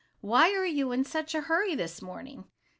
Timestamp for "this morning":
1.75-2.45